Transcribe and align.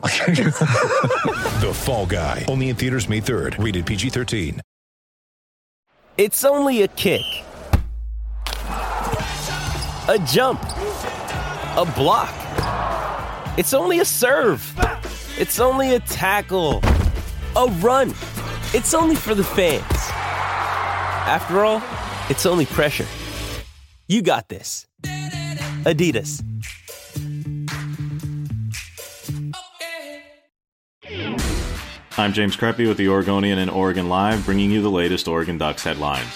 The 1.60 1.72
Fall 1.74 2.06
Guy. 2.06 2.46
Only 2.48 2.70
in 2.70 2.76
theaters 2.76 3.08
May 3.08 3.20
3rd. 3.20 3.62
Rated 3.62 3.84
PG-13. 3.84 4.60
It's 6.16 6.44
only 6.44 6.82
a 6.82 6.88
kick, 6.88 7.22
a 10.08 10.18
jump, 10.26 10.62
a 10.62 11.90
block. 11.96 12.34
It's 13.58 13.72
only 13.72 14.00
a 14.00 14.04
serve. 14.04 14.60
It's 15.38 15.60
only 15.60 15.94
a 15.94 16.00
tackle, 16.00 16.80
a 17.56 17.66
run. 17.80 18.10
It's 18.74 18.92
only 18.92 19.16
for 19.16 19.34
the 19.34 19.44
fans. 19.44 19.84
After 21.26 21.64
all, 21.64 21.82
it's 22.28 22.44
only 22.44 22.66
pressure. 22.66 23.06
You 24.08 24.20
got 24.20 24.48
this. 24.48 24.86
Adidas. 25.84 26.42
I'm 32.18 32.32
James 32.32 32.56
Crepea 32.56 32.88
with 32.88 32.96
the 32.96 33.08
Oregonian 33.08 33.58
and 33.58 33.70
Oregon 33.70 34.08
Live, 34.08 34.44
bringing 34.44 34.72
you 34.72 34.82
the 34.82 34.90
latest 34.90 35.28
Oregon 35.28 35.58
Ducks 35.58 35.84
headlines. 35.84 36.26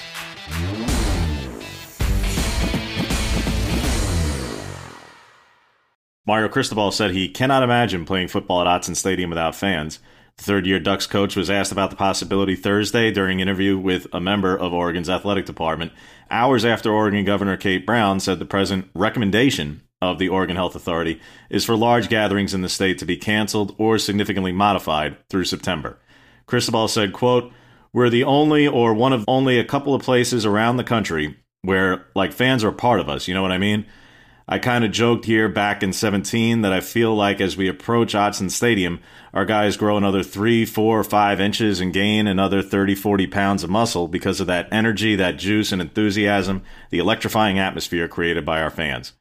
Mario 6.27 6.49
Cristobal 6.49 6.93
said 6.93 7.11
he 7.11 7.29
cannot 7.29 7.65
imagine 7.65 8.05
playing 8.05 8.29
football 8.29 8.63
at 8.63 8.67
Autzen 8.67 8.95
Stadium 8.95 9.31
without 9.31 9.57
fans. 9.57 9.99
The 10.37 10.45
third 10.45 10.67
year 10.67 10.79
Ducks 10.79 11.07
coach 11.09 11.37
was 11.37 11.51
asked 11.51 11.73
about 11.73 11.91
the 11.91 11.97
possibility 11.97 12.55
Thursday 12.55 13.11
during 13.11 13.43
an 13.43 13.49
interview 13.49 13.77
with 13.77 14.07
a 14.13 14.21
member 14.21 14.57
of 14.57 14.73
Oregon's 14.73 15.11
athletic 15.11 15.45
department, 15.45 15.93
hours 16.31 16.65
after 16.65 16.91
Oregon 16.91 17.25
Governor 17.25 17.57
Kate 17.57 17.85
Brown 17.85 18.21
said 18.21 18.39
the 18.39 18.45
present 18.45 18.89
recommendation 18.95 19.83
of 20.11 20.19
the 20.19 20.29
Oregon 20.29 20.57
Health 20.57 20.75
Authority 20.75 21.21
is 21.51 21.65
for 21.65 21.77
large 21.77 22.09
gatherings 22.09 22.55
in 22.55 22.63
the 22.63 22.69
state 22.69 22.99
to 22.99 23.05
be 23.05 23.17
canceled 23.17 23.75
or 23.79 23.99
significantly 23.99 24.53
modified 24.53 25.17
through 25.29 25.45
September. 25.45 25.99
Cristobal 26.47 26.89
said, 26.89 27.13
quote, 27.13 27.53
We're 27.93 28.11
the 28.11 28.25
only 28.25 28.67
or 28.67 28.95
one 28.95 29.13
of 29.13 29.25
only 29.27 29.59
a 29.59 29.65
couple 29.65 29.95
of 29.95 30.03
places 30.03 30.45
around 30.45 30.77
the 30.77 30.85
country 30.85 31.37
where 31.63 32.07
like 32.15 32.33
fans 32.33 32.63
are 32.63 32.69
a 32.69 32.73
part 32.73 33.01
of 33.01 33.09
us, 33.09 33.27
you 33.27 33.35
know 33.35 33.43
what 33.43 33.53
I 33.53 33.59
mean? 33.59 33.87
I 34.47 34.59
kind 34.59 34.85
of 34.85 34.93
joked 34.93 35.25
here 35.25 35.49
back 35.49 35.83
in 35.83 35.95
17 35.95 36.61
that 36.61 36.73
I 36.73 36.81
feel 36.81 37.15
like 37.15 37.41
as 37.41 37.57
we 37.57 37.67
approach 37.67 38.13
Autzen 38.13 38.51
Stadium, 38.51 39.01
our 39.33 39.47
guys 39.47 39.79
grow 39.79 39.97
another 39.97 40.23
three, 40.23 40.67
four, 40.67 41.03
five 41.03 41.41
inches 41.41 41.81
and 41.81 41.95
gain 41.95 42.27
another 42.27 42.61
30, 42.61 42.95
40 42.95 43.27
pounds 43.29 43.65
of 43.65 43.71
muscle 43.71 44.07
because 44.07 44.41
of 44.41 44.47
that 44.49 44.69
energy, 44.71 45.17
that 45.17 45.39
juice 45.39 45.73
and 45.73 45.81
enthusiasm, 45.81 46.63
the 46.91 46.99
electrifying 46.99 47.59
atmosphere 47.59 48.07
created 48.07 48.45
by 48.45 48.61
our 48.61 48.71
fans. 48.71 49.15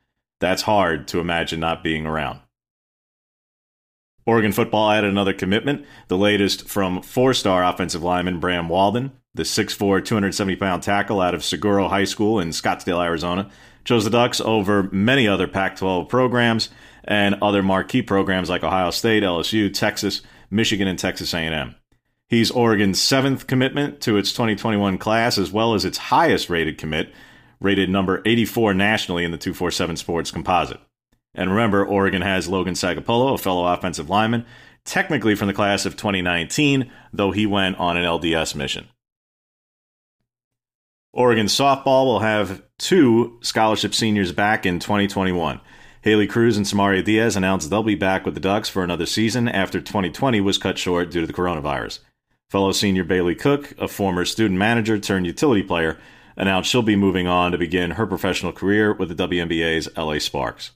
That's 0.43 0.63
hard 0.63 1.07
to 1.07 1.21
imagine 1.21 1.61
not 1.61 1.85
being 1.85 2.05
around. 2.05 2.41
Oregon 4.25 4.51
football 4.51 4.91
added 4.91 5.09
another 5.09 5.31
commitment, 5.31 5.85
the 6.09 6.17
latest 6.17 6.67
from 6.67 7.01
four 7.01 7.33
star 7.33 7.63
offensive 7.63 8.03
lineman 8.03 8.41
Bram 8.41 8.67
Walden, 8.67 9.13
the 9.33 9.43
6'4, 9.43 10.03
270 10.03 10.57
pound 10.57 10.83
tackle 10.83 11.21
out 11.21 11.33
of 11.33 11.45
Saguaro 11.45 11.87
High 11.87 12.03
School 12.03 12.41
in 12.41 12.49
Scottsdale, 12.49 13.01
Arizona. 13.01 13.49
Chose 13.85 14.03
the 14.03 14.09
Ducks 14.09 14.41
over 14.41 14.83
many 14.91 15.29
other 15.29 15.47
Pac 15.47 15.77
12 15.77 16.09
programs 16.09 16.67
and 17.05 17.35
other 17.41 17.63
marquee 17.63 18.01
programs 18.01 18.49
like 18.49 18.65
Ohio 18.65 18.91
State, 18.91 19.23
LSU, 19.23 19.73
Texas, 19.73 20.23
Michigan, 20.51 20.89
and 20.89 20.99
Texas 20.99 21.33
A&M. 21.33 21.73
He's 22.27 22.51
Oregon's 22.51 22.99
seventh 22.99 23.47
commitment 23.47 24.01
to 24.01 24.17
its 24.17 24.33
2021 24.33 24.97
class, 24.97 25.37
as 25.37 25.53
well 25.53 25.73
as 25.73 25.85
its 25.85 25.97
highest 25.97 26.49
rated 26.49 26.77
commit, 26.77 27.13
rated 27.63 27.89
number 27.89 28.21
84 28.25 28.75
nationally 28.75 29.23
in 29.23 29.31
the 29.31 29.37
247 29.37 29.95
Sports 29.97 30.29
composite. 30.29 30.79
And 31.33 31.49
remember, 31.49 31.83
Oregon 31.83 32.21
has 32.21 32.47
Logan 32.47 32.75
Sagapolu, 32.75 33.33
a 33.33 33.37
fellow 33.39 33.65
offensive 33.65 34.09
lineman, 34.09 34.45
technically 34.85 35.33
from 35.33 35.47
the 35.47 35.53
class 35.53 35.85
of 35.85 35.95
2019, 35.95 36.91
though 37.11 37.31
he 37.31 37.47
went 37.47 37.77
on 37.77 37.97
an 37.97 38.03
LDS 38.03 38.53
mission. 38.53 38.89
Oregon 41.13 41.45
softball 41.47 42.05
will 42.05 42.19
have 42.19 42.61
two 42.77 43.39
scholarship 43.41 43.95
seniors 43.95 44.31
back 44.31 44.65
in 44.65 44.79
2021. 44.79 45.59
Haley 46.01 46.27
Cruse 46.27 46.57
and 46.57 46.67
Samaria 46.67 47.01
Diaz 47.01 47.37
announced 47.37 47.69
they'll 47.69 47.81
be 47.81 47.95
back 47.95 48.25
with 48.25 48.33
the 48.33 48.41
Ducks 48.41 48.67
for 48.67 48.83
another 48.83 49.05
season 49.05 49.47
after 49.47 49.79
2020 49.79 50.41
was 50.41 50.57
cut 50.57 50.77
short 50.77 51.11
due 51.11 51.21
to 51.21 51.27
the 51.27 51.33
coronavirus. 51.33 51.99
Fellow 52.49 52.71
senior 52.71 53.03
Bailey 53.03 53.35
Cook, 53.35 53.73
a 53.79 53.87
former 53.87 54.25
student 54.25 54.59
manager 54.59 54.99
turned 54.99 55.25
utility 55.25 55.63
player, 55.63 55.97
announced 56.35 56.69
she'll 56.69 56.81
be 56.81 56.95
moving 56.95 57.27
on 57.27 57.51
to 57.51 57.57
begin 57.57 57.91
her 57.91 58.05
professional 58.05 58.51
career 58.51 58.93
with 58.93 59.15
the 59.15 59.27
WNBA's 59.27 59.89
LA 59.97 60.19
Sparks. 60.19 60.71